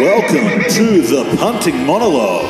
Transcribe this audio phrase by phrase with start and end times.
[0.00, 2.46] Welcome to the punting monologue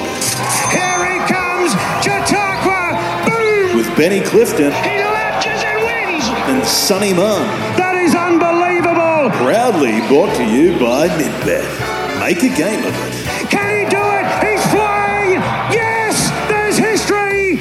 [0.73, 2.97] Here he comes, Chautauqua!
[3.29, 3.77] Boom!
[3.77, 6.25] with Benny Clifton He latches and wins!
[6.49, 7.43] and Sunny Munn.
[7.77, 9.31] That is unbelievable!
[9.45, 12.21] Proudly brought to you by Mintbet.
[12.21, 13.51] Make a game of it.
[13.51, 14.27] Can he do it?
[14.45, 15.41] He's flying!
[15.71, 16.31] Yes!
[16.49, 17.59] There's history!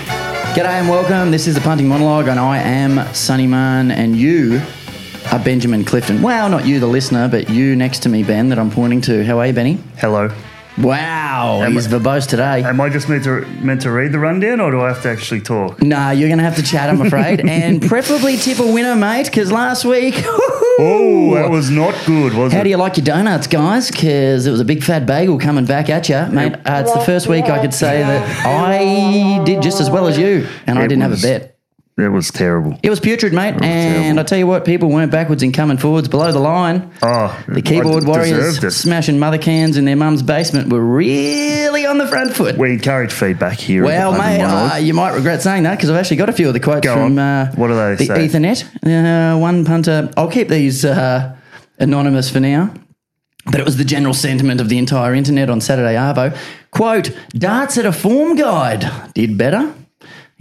[0.56, 1.30] G'day and welcome.
[1.30, 4.62] This is the Punting Monologue, and I am Sunny Munn, and you
[5.34, 6.22] are Benjamin Clifton.
[6.22, 9.26] Wow, not you, the listener, but you next to me, Ben, that I'm pointing to.
[9.26, 9.80] How are you, Benny?
[9.98, 10.32] Hello.
[10.78, 12.64] Wow, Am he's I- verbose today.
[12.64, 15.10] Am I just meant to meant to read the rundown, or do I have to
[15.10, 15.82] actually talk?
[15.82, 19.26] Nah, you're going to have to chat, I'm afraid, and preferably tip a winner, mate,
[19.26, 20.16] because last week.
[20.80, 22.58] Oh, that was not good, was How it?
[22.58, 23.92] How do you like your donuts, guys?
[23.92, 26.56] Because it was a big fat bagel coming back at you, mate.
[26.66, 30.18] Uh, it's the first week I could say that I did just as well as
[30.18, 31.53] you, and I didn't have a bet.
[31.96, 32.80] It was terrible.
[32.82, 33.54] It was putrid, mate.
[33.54, 34.20] And terrible.
[34.20, 36.92] I tell you what, people weren't backwards and coming forwards below the line.
[37.04, 42.08] Oh, The keyboard warriors smashing mother cans in their mum's basement were really on the
[42.08, 42.58] front foot.
[42.58, 43.84] We encourage feedback here.
[43.84, 46.54] well, mate, uh, you might regret saying that because I've actually got a few of
[46.54, 48.28] the quotes Go from uh, What do they the say?
[48.28, 49.36] Ethernet.
[49.36, 50.10] Uh, one punter.
[50.18, 51.36] I'll keep these uh,
[51.78, 52.74] anonymous for now.
[53.46, 56.36] But it was the general sentiment of the entire internet on Saturday Arvo.
[56.72, 58.90] Quote, darts at a form guide.
[59.14, 59.74] Did better.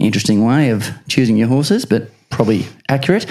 [0.03, 3.25] Interesting way of choosing your horses, but probably accurate.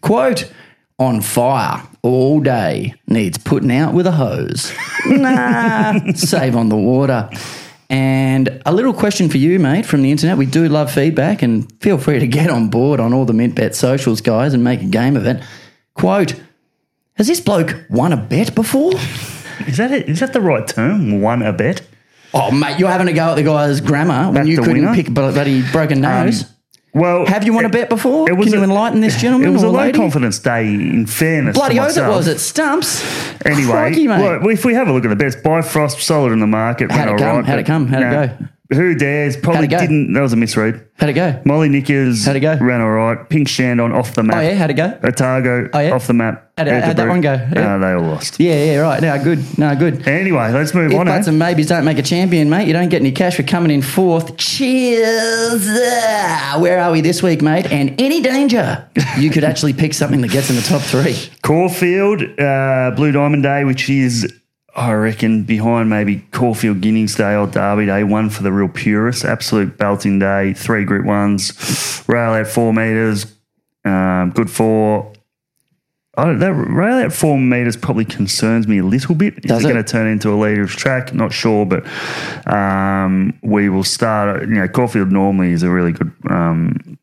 [0.00, 0.52] Quote,
[0.98, 2.94] on fire all day.
[3.06, 4.72] Needs putting out with a hose.
[5.06, 7.30] nah, save on the water.
[7.88, 10.36] And a little question for you, mate, from the internet.
[10.36, 13.74] We do love feedback and feel free to get on board on all the Mintbet
[13.74, 15.42] socials, guys, and make a game of it.
[15.94, 16.34] Quote,
[17.14, 18.92] has this bloke won a bet before?
[19.66, 20.08] is that it?
[20.08, 21.20] Is that the right term?
[21.20, 21.82] Won a bet.
[22.38, 24.94] Oh, mate, you're having a go at the guy's grammar when Back you couldn't winner?
[24.94, 26.44] pick a bloody broken um, nose.
[26.92, 28.28] Well, Have you won a bet before?
[28.28, 29.98] it was Can you a- enlighten this gentleman It was a low lady?
[29.98, 30.66] confidence day.
[30.66, 32.26] In fairness, Bloody oath it was.
[32.26, 33.02] It stumps.
[33.44, 34.20] Anyway, Crikey, mate.
[34.20, 36.90] well, if we have a look at the bets, Bifrost solid in the market.
[36.90, 37.36] How'd it come?
[37.36, 37.86] right, How'd it come?
[37.88, 38.46] How'd it go?
[38.72, 39.36] Who dares?
[39.36, 39.78] Probably How'd it go?
[39.78, 40.12] didn't.
[40.14, 40.88] That was a misread.
[40.98, 41.40] How'd it go?
[41.44, 42.56] Molly Nickers How'd it go?
[42.56, 43.28] ran all right.
[43.28, 44.36] Pink Shandon off the map.
[44.36, 44.54] Oh, yeah?
[44.54, 44.98] How'd it go?
[45.04, 45.90] Otago Oh, yeah?
[45.94, 46.50] off the map.
[46.58, 47.34] How'd it- how'd that one go?
[47.34, 48.40] Uh, they all lost.
[48.40, 49.00] Yeah, yeah, right.
[49.02, 49.58] No, good.
[49.58, 50.08] No, good.
[50.08, 51.06] Anyway, let's move If on.
[51.06, 51.30] buts eh?
[51.30, 53.82] and maybes don't make a champion, mate, you don't get any cash for coming in
[53.82, 54.36] fourth.
[54.38, 55.68] Cheers!
[55.68, 57.70] Ah, Where are we this week, mate?
[57.70, 58.88] And any danger,
[59.18, 61.16] you could actually pick something that gets in the top three.
[61.42, 64.32] Caulfield, uh, Blue Diamond Day, which is,
[64.76, 69.24] I reckon, behind maybe Caulfield Guineas Day or Derby Day, one for the real purists.
[69.24, 73.26] Absolute belting day, three group ones, rail out four metres,
[73.86, 75.12] um, good for.
[76.18, 79.40] I don't, that rail out four metres probably concerns me a little bit.
[79.42, 79.72] Does is it, it?
[79.72, 81.14] going to turn into a leader's track?
[81.14, 81.86] Not sure, but
[82.46, 84.42] um, we will start.
[84.42, 86.95] You know, Caulfield normally is a really good um,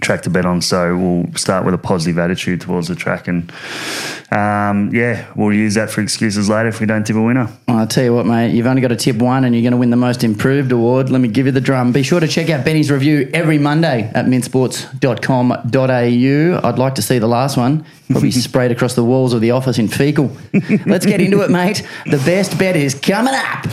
[0.00, 0.62] track to bet on.
[0.62, 3.52] So we'll start with a positive attitude towards the track, and
[4.32, 7.48] um, yeah, we'll use that for excuses later if we don't tip a winner.
[7.68, 9.72] Well, I'll tell you what, mate, you've only got to tip one and you're going
[9.72, 11.10] to win the most improved award.
[11.10, 11.92] Let me give you the drum.
[11.92, 16.68] Be sure to check out Benny's review every Monday at mintsports.com.au.
[16.68, 19.78] I'd like to see the last one, probably sprayed across the walls of the office
[19.78, 20.34] in fecal.
[20.86, 21.86] Let's get into it, mate.
[22.06, 23.66] The best bet is coming up.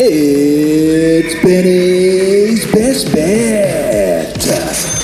[0.00, 4.97] It's Benny's Best Bet.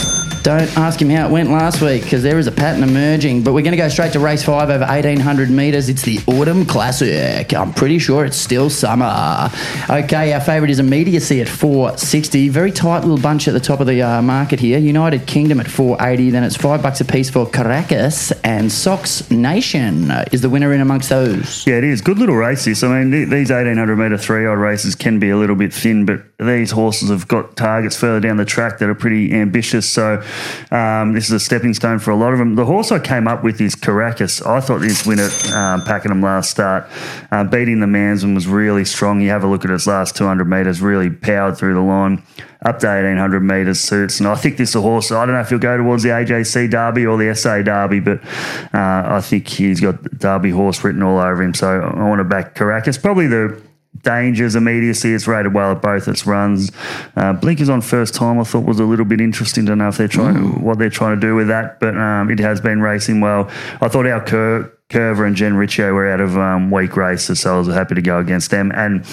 [0.45, 3.45] Don't ask him how it went last week because there is a pattern emerging.
[3.45, 5.89] But we're going to go straight to race five over 1800 metres.
[5.89, 7.55] It's the Autumn Classic.
[7.55, 9.51] I'm pretty sure it's still summer.
[9.89, 12.51] Okay, our favourite is Immediacy at 460.
[12.51, 14.79] Very tight little bunch at the top of the uh, market here.
[14.79, 16.29] United Kingdom at 480.
[16.29, 18.31] Then it's five bucks a piece for Caracas.
[18.43, 21.67] And Sox Nation uh, is the winner in amongst those.
[21.67, 22.67] Yeah, it is good little race.
[22.67, 25.57] This, I mean, th- these eighteen hundred metre three odd races can be a little
[25.57, 29.33] bit thin, but these horses have got targets further down the track that are pretty
[29.33, 29.89] ambitious.
[29.89, 30.23] So
[30.71, 32.57] um, this is a stepping stone for a lot of them.
[32.57, 34.43] The horse I came up with is Caracas.
[34.43, 36.89] I thought this winner um, Pakenham last start,
[37.31, 39.21] uh, beating the Mansman was really strong.
[39.21, 42.23] You have a look at its last two hundred metres, really powered through the line.
[42.65, 44.21] Up to 1800 metres suits.
[44.21, 46.09] And I think this is a horse, I don't know if he'll go towards the
[46.09, 48.25] AJC Derby or the SA Derby, but
[48.73, 51.53] uh, I think he's got Derby horse written all over him.
[51.53, 52.97] So I want to back Caracas.
[52.97, 53.61] Probably the
[54.05, 55.13] dangers, immediacy.
[55.13, 56.71] It's rated well at both its runs.
[57.17, 59.97] Uh, Blinkers on first time, I thought was a little bit interesting to know if
[59.97, 61.81] they're trying what they're trying to do with that.
[61.81, 63.51] But um, it has been racing well.
[63.81, 67.57] I thought our cur- Curver and Jen Riccio were out of um, weak races, so
[67.57, 68.71] I was happy to go against them.
[68.75, 69.05] And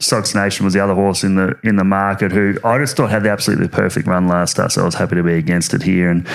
[0.00, 3.10] Sox Nation was the other horse in the in the market who I just thought
[3.10, 5.82] had the absolutely perfect run last start, so I was happy to be against it
[5.82, 6.10] here.
[6.10, 6.26] And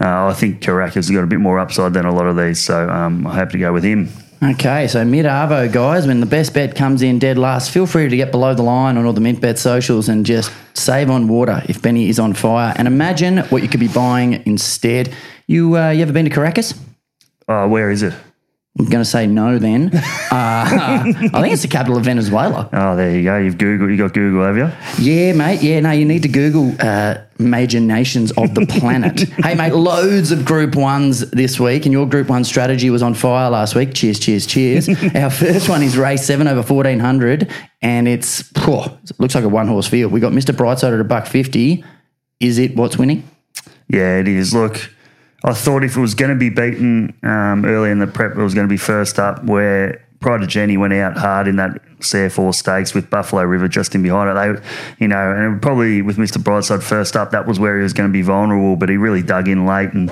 [0.00, 2.60] uh, I think Caracas has got a bit more upside than a lot of these,
[2.60, 4.08] so um, I'm happy to go with him.
[4.40, 8.08] Okay, so mid Arvo, guys, when the best bet comes in dead last, feel free
[8.08, 11.26] to get below the line on all the mint bet socials and just save on
[11.26, 12.72] water if Benny is on fire.
[12.76, 15.12] And imagine what you could be buying instead.
[15.48, 16.72] You uh, you ever been to Caracas?
[17.48, 18.14] Oh, where is it?
[18.78, 19.90] I'm going to say no then.
[20.30, 20.34] Uh,
[20.68, 22.68] I think it's the capital of Venezuela.
[22.70, 23.38] Oh, there you go.
[23.38, 23.90] You've Google.
[23.90, 24.70] You got Google, have you?
[25.02, 25.62] Yeah, mate.
[25.62, 29.20] Yeah, no, you need to Google uh, major nations of the planet.
[29.42, 33.14] hey, mate, loads of Group Ones this week, and your Group One strategy was on
[33.14, 33.94] fire last week.
[33.94, 34.88] Cheers, cheers, cheers.
[35.14, 39.44] Our first one is race seven over fourteen hundred, and it's phew, it looks like
[39.44, 40.12] a one horse field.
[40.12, 41.84] We got Mister Brightside at a buck fifty.
[42.38, 43.28] Is it what's winning?
[43.88, 44.52] Yeah, it is.
[44.52, 44.90] Look,
[45.44, 48.42] I thought if it was going to be beaten um, early in the prep, it
[48.42, 49.44] was going to be first up.
[49.44, 53.68] Where Pride of Jenni went out hard in that CF Orr stakes with Buffalo River
[53.68, 54.34] just in behind it.
[54.34, 56.38] They, you know, and probably with Mr.
[56.38, 59.22] Brightside first up, that was where he was going to be vulnerable, but he really
[59.22, 60.10] dug in late and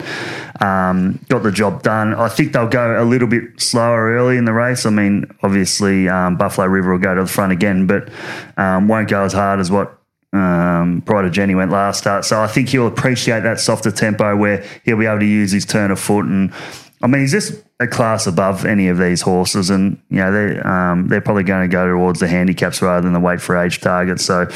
[0.60, 2.14] um, got the job done.
[2.14, 4.86] I think they'll go a little bit slower early in the race.
[4.86, 8.08] I mean, obviously, um, Buffalo River will go to the front again, but
[8.56, 9.95] um, won't go as hard as what
[10.36, 12.24] um, of Jenni went last start.
[12.24, 15.64] So I think he'll appreciate that softer tempo where he'll be able to use his
[15.64, 16.26] turn of foot.
[16.26, 16.52] And
[17.02, 19.70] I mean, he's just a class above any of these horses.
[19.70, 23.12] And, you know, they're, um, they're probably going to go towards the handicaps rather than
[23.12, 24.20] the weight for age target.
[24.20, 24.48] So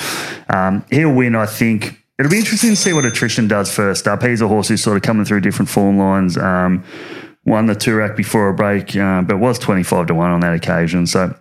[0.48, 1.96] um, he'll win, I think.
[2.18, 4.22] It'll be interesting to see what attrition does first up.
[4.22, 6.36] He's a horse who's sort of coming through different form lines.
[6.36, 6.84] Um,
[7.44, 11.06] won the Toorak before a break, uh, but was 25 to 1 on that occasion.
[11.06, 11.34] So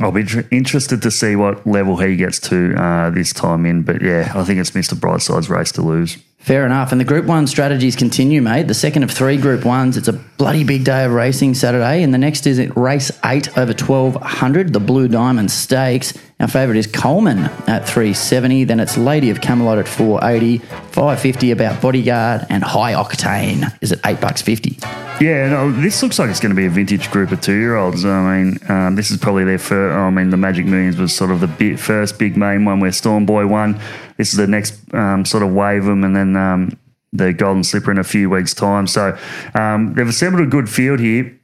[0.00, 3.82] I'll be tr- interested to see what level he gets to uh, this time in.
[3.82, 4.94] But yeah, I think it's Mr.
[4.94, 6.18] Brightside's race to lose.
[6.38, 6.90] Fair enough.
[6.90, 8.66] And the Group One strategies continue, mate.
[8.66, 9.96] The second of three Group Ones.
[9.96, 12.02] It's a bloody big day of racing Saturday.
[12.02, 16.14] And the next is at race eight over 1200, the Blue Diamond Stakes.
[16.42, 18.64] Our favourite is Coleman at 370.
[18.64, 24.00] Then it's Lady of Camelot at 480, 550 about Bodyguard, and High Octane is at
[24.04, 24.76] eight bucks fifty.
[25.20, 28.04] Yeah, no, this looks like it's going to be a vintage group of two-year-olds.
[28.04, 29.94] I mean, um, this is probably their first.
[29.94, 32.90] I mean, the Magic Millions was sort of the big, first big main one where
[32.90, 33.80] Storm Boy won.
[34.16, 36.76] This is the next um, sort of wave of them, and then um,
[37.12, 38.88] the Golden Slipper in a few weeks' time.
[38.88, 39.16] So
[39.54, 41.38] um, they've assembled a good field here.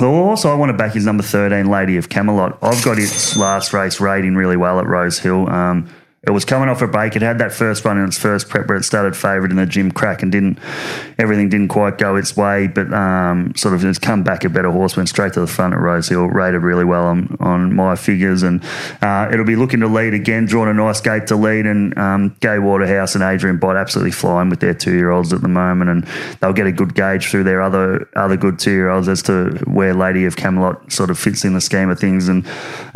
[0.00, 2.58] Also, I want to back his number 13, Lady of Camelot.
[2.62, 5.48] I've got his last race rating really well at Rose Hill.
[5.48, 5.88] Um,
[6.26, 7.14] it was coming off a break.
[7.14, 9.66] It had that first run in its first prep where it started favourite in the
[9.66, 10.58] Gimcrack and didn't
[11.18, 14.70] everything didn't quite go its way, but um, sort of has come back a better
[14.70, 17.94] horse, went straight to the front at Rose Hill, rated really well on, on my
[17.94, 18.62] figures, and
[19.02, 22.36] uh, it'll be looking to lead again, drawn a nice gate to lead, and um,
[22.40, 25.90] Gai Waterhouse and Adrian Bott absolutely flying with their two year olds at the moment,
[25.90, 26.04] and
[26.40, 29.50] they'll get a good gauge through their other other good two year olds as to
[29.66, 32.46] where Lady of Camelot sort of fits in the scheme of things, and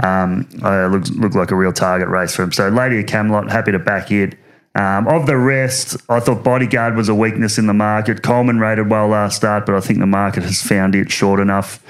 [0.02, 2.52] um, uh, looks look like a real target race for him.
[2.52, 4.38] So Lady of Camelot, happy to back it.
[4.76, 8.22] Um, of the rest, I thought Bodyguard was a weakness in the market.
[8.22, 11.84] Coleman rated well last start, but I think the market has found it short enough.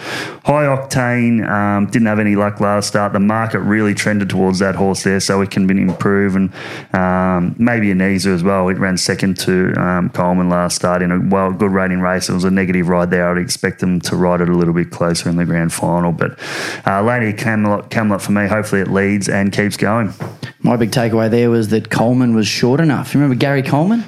[0.47, 3.13] High Octane um, didn't have any luck last start.
[3.13, 6.37] The market really trended towards that horse there, so it can improve.
[6.37, 6.55] And
[6.95, 8.71] um, maybe Anisa as well.
[8.71, 12.31] It ran second to um, Coleman last start in a well good rating race.
[12.31, 13.31] It was a negative ride there.
[13.31, 16.13] I'd expect them to ride it a little bit closer in the grand final.
[16.13, 16.39] But
[16.87, 20.15] uh, Lady Camelot, Camelot for me, hopefully it leads and keeps going.
[20.63, 23.15] My big takeaway there was that Coleman was short enough.
[23.15, 24.05] You remember Gary Coleman?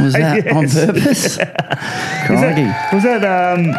[0.00, 0.74] Was that on Yes.
[0.86, 1.36] purpose?
[2.26, 2.66] Crikey.
[2.94, 3.74] Was that um,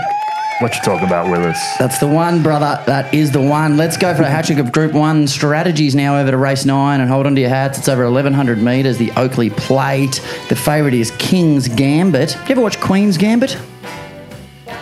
[0.59, 1.57] what you talk about, Willis?
[1.79, 2.83] That's the one, brother.
[2.85, 3.77] That is the one.
[3.77, 6.99] Let's go for a hat trick of Group 1 strategies now over to race 9
[6.99, 7.77] and hold on to your hats.
[7.77, 10.21] It's over 1,100 metres, the Oakleigh Plate.
[10.49, 12.35] The favourite is King's Gambit.
[12.35, 13.57] You ever watch Queen's Gambit?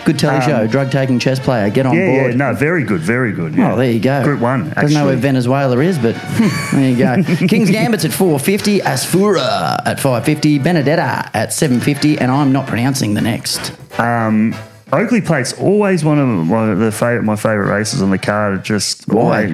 [0.05, 1.69] Good telly show, drug taking chess player.
[1.69, 2.31] Get on Um, Yeah, board.
[2.31, 3.53] yeah, no, very good, very good.
[3.55, 3.73] Yeah.
[3.73, 4.23] Oh, there you go.
[4.23, 5.15] Group one, I don't know where.
[5.15, 6.15] Venezuela is, but
[6.73, 7.23] there you go.
[7.47, 13.21] King's Gambit's at 450, Asfoora at 550, Benedetta at 750, and I'm not pronouncing the
[13.21, 13.73] next.
[13.99, 14.55] Um,
[14.91, 18.63] Oakleigh Plate's always one of my, the favorite, my favorite races on the card.
[18.63, 19.53] Just Why?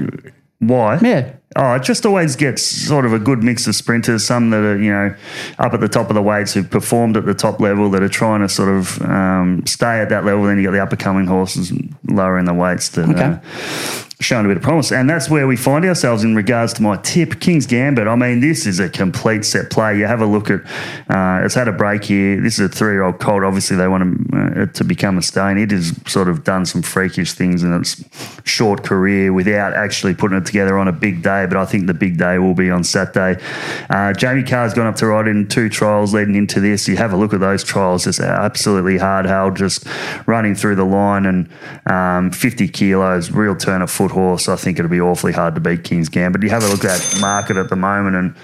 [0.60, 0.98] why?
[1.02, 1.34] Yeah.
[1.56, 4.26] Oh, it just always gets sort of a good mix of sprinters.
[4.26, 5.16] Some that are you know
[5.60, 8.10] up at the top of the weights who've performed at the top level that are
[8.10, 10.44] trying to sort of um, stay at that level.
[10.44, 11.72] Then you got the up and coming horses
[12.06, 13.10] lower in the weights that.
[13.10, 13.24] Okay.
[13.24, 16.82] Uh, Showing a bit of promise, and that's where we find ourselves in regards to
[16.82, 18.08] my tip, King's Gambit.
[18.08, 19.96] I mean, this is a complete set play.
[19.96, 20.62] You have a look at
[21.08, 22.42] uh, it's had a break here.
[22.42, 23.44] This is a three-year-old colt.
[23.44, 25.60] Obviously, they want uh, it to become a stone.
[25.60, 28.04] It has sort of done some freakish things in its
[28.44, 31.46] short career without actually putting it together on a big day.
[31.46, 33.40] But I think the big day will be on Saturday.
[33.88, 36.88] Uh, Jamie Kah's gone up to ride in two trials leading into this.
[36.88, 39.86] You have a look at those trials; just absolutely hard held, just
[40.26, 41.48] running through the line and
[41.86, 44.50] um, 50 kilos, real turn of foot horse.
[44.50, 46.44] I think it'll be awfully hard to beat King's Gambit.
[46.44, 48.36] You have a look at that market at the moment and.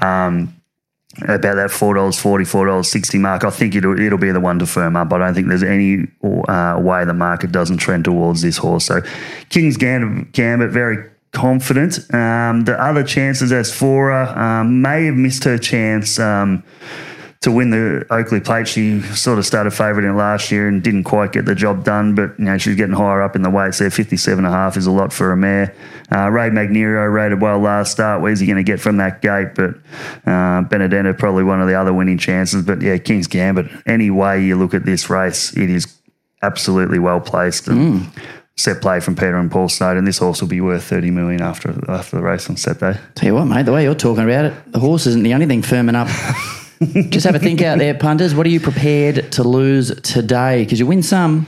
[0.00, 0.62] Um,
[1.20, 3.44] about that four dollars forty, four dollars sixty mark.
[3.44, 5.12] I think it'll it'll be the one to firm up.
[5.12, 8.86] I don't think there's any uh, way the market doesn't trend towards this horse.
[8.86, 9.02] So
[9.50, 11.98] King's Gambit, Gambit very confident.
[12.14, 16.18] Um, the other chances Asfoora um, may have missed her chance.
[16.18, 16.64] Um,
[17.42, 18.68] to win the Oakleigh Plate.
[18.68, 22.14] She sort of started favourite in last year and didn't quite get the job done,
[22.14, 23.90] but you know she's getting higher up in the weights there.
[23.90, 25.74] Fifty-seven and a half is a lot for a mare.
[26.10, 28.22] Uh, Ray Magniero rated well last start.
[28.22, 29.54] Where's he going to get from that gate?
[29.54, 29.74] But
[30.24, 32.64] uh, Benedetta probably one of the other winning chances.
[32.64, 33.66] But yeah, King's Gambit.
[33.86, 35.86] Any way you look at this race, it is
[36.42, 38.10] absolutely well placed and.
[38.54, 40.04] Set play from Peter and Paul Snowden.
[40.04, 43.00] This horse will be worth thirty million after after the race on Saturday.
[43.14, 45.46] Tell you what, mate, the way you're talking about it, the horse isn't the only
[45.46, 46.06] thing firming up.
[47.10, 48.34] Just have a think out there, punters.
[48.34, 50.64] What are you prepared to lose today?
[50.64, 51.46] Because you win some,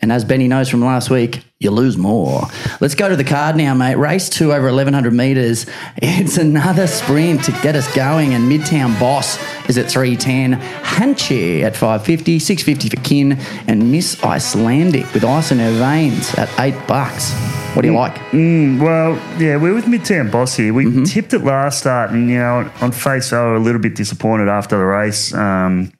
[0.00, 2.42] and as Benny knows from last week, you lose more.
[2.80, 3.96] Let's go to the card now, mate.
[3.96, 5.66] Race two over 1,100 metres.
[5.96, 10.60] It's another sprint to get us going, and Midtown Boss is at 310.
[10.84, 13.32] Hanchi at 550, 650 for Kin,
[13.66, 17.32] and Miss Icelandic with ice in her veins at eight bucks.
[17.78, 18.16] What do you like?
[18.32, 20.74] Well, yeah, we're with Midtown Boss here.
[20.74, 23.94] We tipped it last start, and you know, on face I was a little bit
[23.94, 25.32] disappointed after the race.
[25.32, 25.92] Um,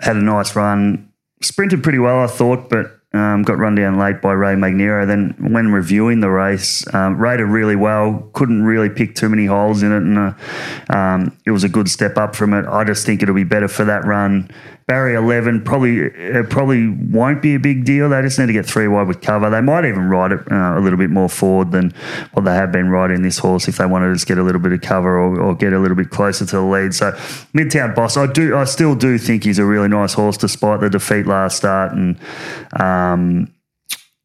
[0.00, 1.10] had a nice run,
[1.40, 5.06] sprinted pretty well, I thought, but um, got run down late by Ray Magniero.
[5.06, 8.28] Then, when reviewing the race, um, rated really well.
[8.34, 11.88] Couldn't really pick too many holes in it, and uh, um, it was a good
[11.88, 12.66] step up from it.
[12.66, 14.50] I just think it'll be better for that run.
[14.88, 18.08] Barry eleven probably it probably won't be a big deal.
[18.08, 19.50] They just need to get three wide with cover.
[19.50, 21.92] They might even ride it uh, a little bit more forward than
[22.32, 24.62] what they have been riding this horse if they want to just get a little
[24.62, 26.94] bit of cover or, or get a little bit closer to the lead.
[26.94, 27.12] So
[27.52, 30.88] Midtown Boss, I do I still do think he's a really nice horse despite the
[30.88, 32.18] defeat last start, and
[32.80, 33.52] um,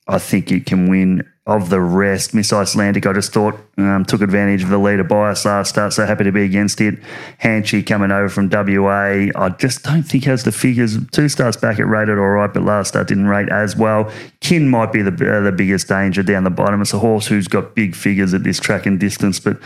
[0.08, 1.30] I think it can win.
[1.46, 5.44] Of the rest, Miss Icelandic, I just thought um, took advantage of the leader bias
[5.44, 6.98] last start, so happy to be against it.
[7.42, 10.98] Hanchi coming over from WA, I just don't think has the figures.
[11.12, 14.10] Two starts back, it rated all right, but last start didn't rate as well.
[14.40, 16.82] Kin might be the uh, the biggest danger down the bottom.
[16.82, 19.60] It's a horse who's got big figures at this track and distance, but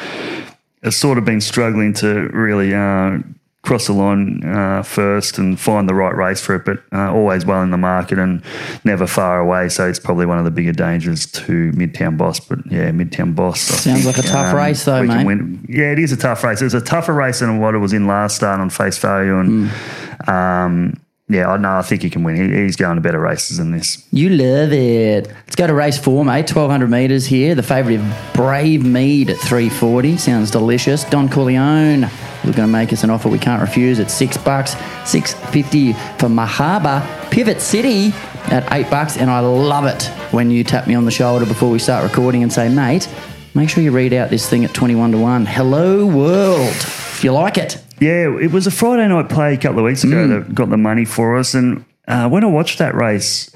[0.82, 3.20] has sort of been struggling to really uh,
[3.68, 7.46] cross the line uh, first and find the right race for it, but uh, always
[7.46, 8.42] well in the market and
[8.86, 9.68] never far away.
[9.68, 12.40] So it's probably one of the bigger dangers to Midtown Boss.
[12.40, 13.70] But yeah, Midtown Boss.
[13.70, 15.26] I Sounds think, like a tough race though, mate.
[15.26, 15.66] win.
[15.68, 16.62] Yeah, it is a tough race.
[16.62, 19.38] It was a tougher race than what it was in last start on face value.
[19.38, 20.30] And Hmm.
[20.32, 20.94] um,
[21.30, 21.78] yeah, I know.
[21.78, 22.36] I think he can win.
[22.38, 24.08] He, he's going to better races than this.
[24.12, 25.28] You love it.
[25.28, 26.44] Let's go to race four, mate.
[26.44, 27.54] 1200 metres here.
[27.54, 30.16] The favourite of Brave Mead at 340.
[30.18, 31.04] Sounds delicious.
[31.04, 32.10] Don Corleone.
[32.46, 34.72] We're going to make us an offer we can't refuse at six bucks.
[35.06, 37.06] 650 for Mahaba.
[37.30, 38.14] Pivot City
[38.46, 39.18] at eight bucks.
[39.18, 42.42] And I love it when you tap me on the shoulder before we start recording
[42.42, 43.10] and say, mate,
[43.54, 45.46] make sure you read out this thing at 21 to 1.
[45.46, 46.70] Hello, world.
[46.70, 47.84] If you like it.
[48.00, 50.30] Yeah, it was a Friday night play a couple of weeks ago Mm.
[50.46, 51.54] that got the money for us.
[51.54, 53.50] And uh, when I watched that race,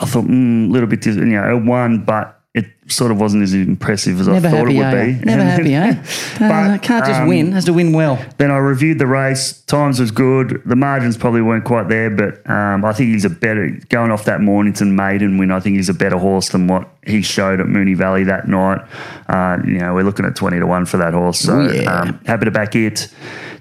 [0.00, 3.42] I thought, mm, a little bit, you know, it won, but it sort of wasn't
[3.44, 5.06] as impressive as Never I thought happy, it would eh?
[5.18, 5.24] be.
[5.24, 6.02] Never happy, eh?
[6.40, 7.52] Uh, can't just um, win.
[7.52, 8.18] Has to win well.
[8.38, 9.60] Then I reviewed the race.
[9.66, 10.62] Times was good.
[10.64, 14.24] The margins probably weren't quite there, but um, I think he's a better going off
[14.24, 15.50] that Mornington maiden win.
[15.50, 18.80] I think he's a better horse than what he showed at Moonee Valley that night.
[19.28, 21.38] Uh, you know, we're looking at twenty to one for that horse.
[21.40, 21.82] So yeah.
[22.00, 23.08] um, happy to back it.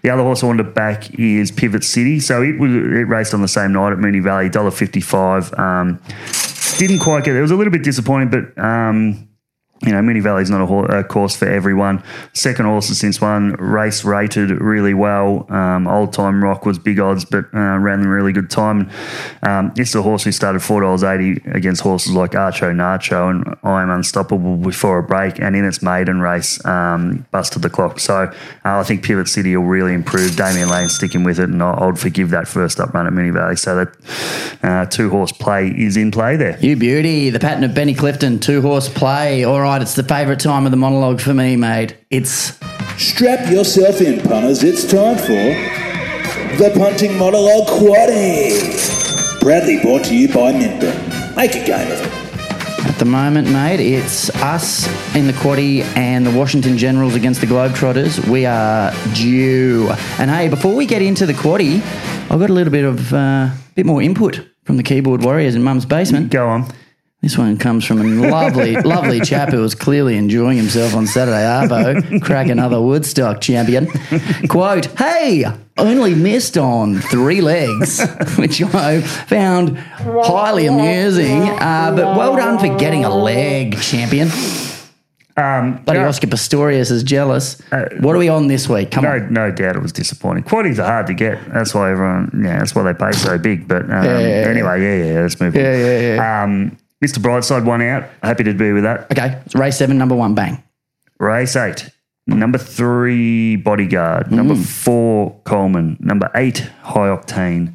[0.01, 2.19] The other horse I wanted to back is Pivot City.
[2.19, 5.53] So it was it raced on the same night at Moonee Valley, dollar fifty five.
[5.53, 5.99] Um,
[6.77, 7.39] didn't quite get it.
[7.39, 8.57] It was a little bit disappointing, but.
[8.63, 9.28] Um,
[9.81, 12.03] you know, Moonee Valley's not a, ho- a course for everyone.
[12.33, 15.45] Second horses since one race rated really well.
[15.49, 18.89] Um, Old Time Rock was big odds, but uh, ran a really good time.
[19.41, 23.55] Um, is a horse who started four dollars eighty against horses like Archo Nacho and
[23.63, 27.99] I Am Unstoppable before a break, and in its maiden race, um, busted the clock.
[28.01, 28.31] So uh,
[28.65, 30.35] I think Pivot City will really improve.
[30.35, 33.31] Damian Lane sticking with it, and I- I'd forgive that first up run at Moonee
[33.33, 33.55] Valley.
[33.55, 36.57] So that uh, two horse play is in play there.
[36.59, 39.45] You beauty, the pattern of Benny Clifton, two horse play.
[39.45, 41.95] All right, it's the favourite time of the monologue for me, mate.
[42.09, 42.57] It's
[42.97, 44.63] Strap yourself in, punters.
[44.63, 45.27] It's time for
[46.57, 49.39] the Punting Monologue Quaddy.
[49.39, 51.35] Proudly brought to you by Mintbet.
[51.37, 52.85] Make a game of it.
[52.87, 53.79] at the moment, mate.
[53.79, 58.27] It's us in the quaddy and the Washington Generals against the Globetrotters.
[58.27, 59.89] We are due.
[60.17, 61.81] And hey, before we get into the quaddy,
[62.29, 65.63] I've got a little bit of uh, bit more input from the keyboard warriors in
[65.63, 66.31] Mum's basement.
[66.31, 66.65] Go on.
[67.21, 71.43] This one comes from a lovely, lovely chap who was clearly enjoying himself on Saturday
[71.43, 73.87] Arvo, crack another Woodstock champion.
[74.47, 75.43] Quote, hey,
[75.77, 78.01] only missed on three legs,
[78.37, 81.41] which I found highly amusing.
[81.41, 84.29] Uh, but well done for getting a leg, champion.
[85.35, 87.61] Um, Buddy no- Oscar Pistorius is jealous.
[87.99, 88.91] what are we on this week?
[88.91, 89.33] Come No, on.
[89.33, 90.43] no doubt it was disappointing.
[90.45, 91.37] Quaddies are hard to get.
[91.53, 93.67] That's why everyone, yeah, that's why they pay so big.
[93.67, 94.25] But um, yeah, yeah.
[94.47, 95.61] anyway, yeah, yeah, let's move on.
[95.61, 96.43] Yeah, yeah, yeah.
[96.43, 97.19] Um, Mr.
[97.19, 98.09] Brightside one out.
[98.23, 99.11] Happy to be with that.
[99.11, 100.61] Okay, it's race seven, number one, bang.
[101.19, 101.89] Race eight.
[102.27, 104.31] Number three, Bodyguard.
[104.31, 105.97] Number four, Coleman.
[105.99, 107.73] Number eight, High Octane.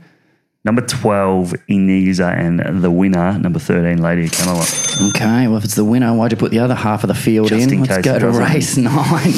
[0.64, 2.32] Number 12, Iniza.
[2.38, 4.72] And the winner, number 13, Lady Camelot.
[5.10, 7.48] Okay, well, if it's the winner, why'd you put the other half of the field
[7.48, 7.74] Just in?
[7.74, 9.34] in Let's go to race nine.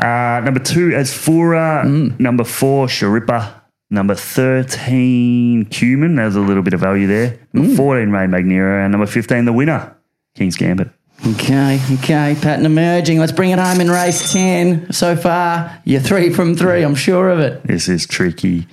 [0.00, 2.18] Uh, number two, Asfoora.
[2.20, 3.57] Number four, Sharippa.
[3.90, 6.16] Number 13, Cumin.
[6.16, 7.38] There's a little bit of value there.
[7.52, 8.84] Number 14, Ray Magnera.
[8.84, 9.96] And number 15, the winner,
[10.34, 10.90] King's Gambit.
[11.26, 13.18] Okay, okay, pattern emerging.
[13.18, 14.92] Let's bring it home in race 10.
[14.92, 17.62] So far, you're three from three, I'm sure of it.
[17.64, 18.68] This is tricky.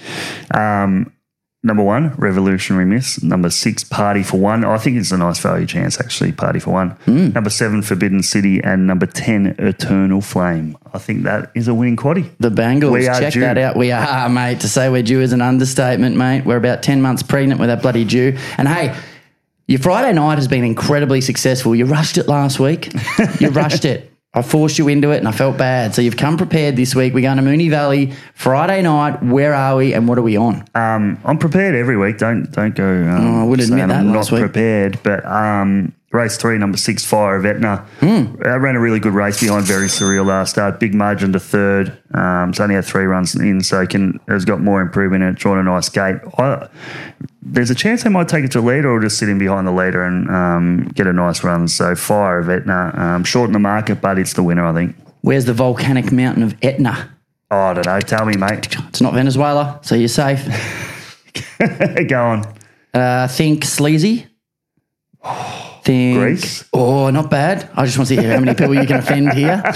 [0.54, 1.12] Um,
[1.66, 3.22] number one, Revolutionary Miss.
[3.22, 4.64] Number six, Party for One.
[4.64, 6.92] Oh, I think it's a nice value chance, actually, Party for One.
[7.06, 7.30] Hmm.
[7.30, 8.64] Number seven, Forbidden City.
[8.64, 10.78] And number 10, Eternal Flame.
[10.94, 12.30] I think that is a winning quaddy.
[12.40, 13.42] The Bengals, We are check due.
[13.42, 13.76] that out.
[13.76, 14.62] We are, mate.
[14.62, 16.46] To say we're due is an understatement, mate.
[16.46, 18.38] We're about 10 months pregnant with that bloody due.
[18.58, 18.96] And hey,
[19.68, 21.76] your Friday night has been incredibly successful.
[21.76, 22.94] You rushed it last week.
[23.42, 24.12] You rushed it.
[24.36, 25.96] I forced you into it and I felt bad.
[25.96, 27.14] So you've come prepared this week.
[27.14, 29.24] We're going to Moonee Valley Friday night.
[29.24, 30.66] Where are we and what are we on?
[30.76, 32.18] Um, I'm prepared every week.
[32.18, 32.86] Don't don't go.
[32.86, 34.42] Um, Oh, I would admit that I'm not week.
[34.42, 37.78] prepared, but um, race three, number six, Fire of Etna.
[38.02, 38.36] Hmm.
[38.46, 40.80] I ran a really good race behind Very Surreal last start.
[40.80, 41.98] Big margin to third.
[42.14, 45.36] Um, it's only had three runs in, so can has got more improvement in it.
[45.36, 46.18] Drawn a nice gate.
[46.38, 46.68] I,
[47.56, 49.66] there's a chance they might take it to a leader or just sit in behind
[49.66, 51.68] the leader and um, get a nice run.
[51.68, 54.96] So Fire of Etna, um, short in the market, but it's the winner, I think.
[55.22, 57.10] Where's the volcanic mountain of Etna?
[57.50, 58.00] Oh, I don't know.
[58.02, 58.76] Tell me, mate.
[58.90, 60.46] It's not Venezuela, so you're safe.
[62.08, 62.56] Go on.
[62.94, 64.28] Uh, think sleazy.
[65.86, 66.66] Think Greece?
[66.74, 67.70] Oh, not bad.
[67.76, 69.62] I just want to see how many people you can offend here.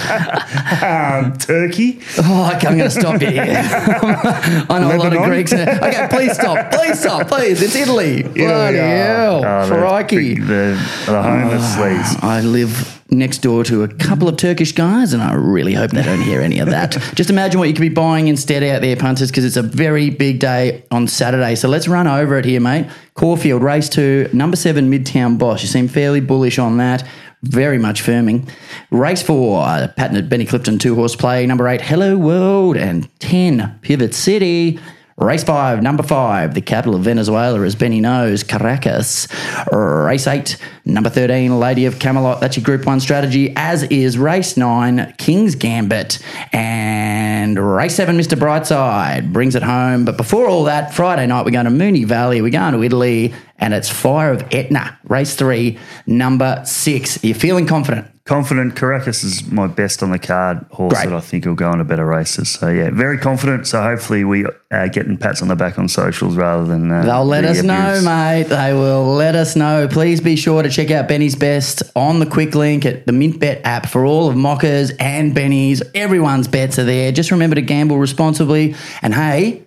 [0.82, 2.00] Um, Turkey.
[2.18, 3.44] Oh, okay, I'm going to stop you here.
[3.62, 5.52] I know a lot of Greeks.
[5.52, 6.70] Okay, please stop.
[6.72, 7.28] Please stop.
[7.28, 7.60] Please.
[7.60, 8.22] It's Italy.
[8.22, 9.44] Bloody hell.
[9.44, 10.34] Oh, the- Crikey.
[10.36, 12.22] The, the home of sleaze.
[12.22, 16.02] I live next door to a couple of Turkish guys, and I really hope they
[16.02, 16.92] don't hear any of that.
[17.14, 20.10] Just imagine what you could be buying instead out there, punters, because it's a very
[20.10, 21.54] big day on Saturday.
[21.54, 22.86] So let's run over it here, mate.
[23.14, 25.62] Caulfield, race two, number seven, Midtown Boss.
[25.62, 27.06] You seem fairly bullish on that.
[27.42, 28.50] Very much firming.
[28.90, 29.64] Race four,
[29.96, 31.46] patented Benny Clifton two horse play.
[31.46, 34.78] Number eight, Hello World, and 10, Pivot City.
[35.20, 39.28] Race five, number five, the capital of Venezuela, as Benny knows, Caracas.
[39.70, 40.56] Race eight,
[40.86, 42.40] number 13, Lady of Camelot.
[42.40, 46.20] That's your Group One strategy, as is race nine, King's Gambit.
[46.54, 48.38] And race seven, Mr.
[48.38, 50.06] Brightside, brings it home.
[50.06, 53.34] But before all that, Friday night, we're going to Moonee Valley, we're going to Italy,
[53.58, 54.98] and it's Fire of Etna.
[55.04, 57.22] Race three, number six.
[57.22, 58.06] Are you feeling confident?
[58.30, 58.76] Confident.
[58.76, 61.08] Caracas is my best on the card horse Great.
[61.08, 62.48] that I think will go into better races.
[62.48, 63.66] So yeah, very confident.
[63.66, 67.24] So hopefully we are getting pats on the back on socials rather than uh, They'll
[67.24, 68.44] let us know, mate.
[68.44, 69.88] They will let us know.
[69.88, 73.40] Please be sure to check out Benny's Best on the quick link at the Mint
[73.40, 75.82] Bet app for all of Mockers and Benny's.
[75.96, 77.10] Everyone's bets are there.
[77.10, 78.76] Just remember to gamble responsibly.
[79.02, 79.64] And hey,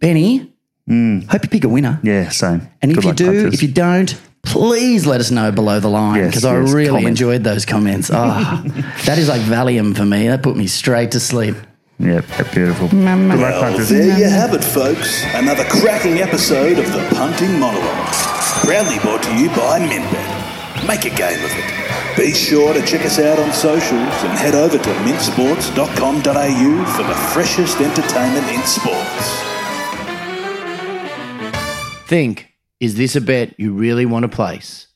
[0.00, 0.52] Benny,
[0.88, 2.00] hope you pick a winner.
[2.02, 2.68] Yeah, same.
[2.82, 6.26] And if you do, if you don't, please let us know below the line Yes,
[6.30, 7.08] because I yes, really comment.
[7.08, 8.10] enjoyed those comments.
[8.12, 8.62] Oh,
[9.06, 10.28] that is like Valium for me.
[10.28, 11.54] That put me straight to sleep.
[11.98, 12.88] Yep, yeah, beautiful.
[12.88, 15.22] Good Well, there you have it, folks.
[15.34, 18.08] Another cracking episode of the Punting Monologue.
[18.64, 20.86] Proudly brought to you by Mintbet.
[20.88, 22.16] Make a game of it.
[22.16, 23.92] Be sure to check us out on socials
[24.24, 29.42] and head over to mintsports.com.au for the freshest entertainment in sports.
[32.08, 32.51] Think,
[32.82, 34.88] is this a bet you really want to place?